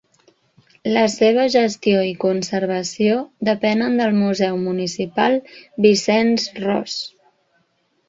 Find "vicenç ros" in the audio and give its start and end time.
5.89-7.01